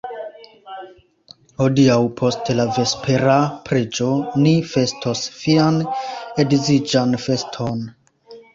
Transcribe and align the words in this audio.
Hodiaŭ 1.59 1.97
post 2.21 2.49
la 2.61 2.65
vespera 2.79 3.37
preĝo 3.69 4.09
ni 4.47 4.55
festos 4.73 5.23
vian 5.45 5.81
edziĝan 6.47 7.17
feston! 7.29 7.89